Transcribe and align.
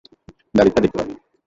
দাদীরটা 0.55 0.81
দেখতে 0.83 0.97
পারো। 0.97 1.11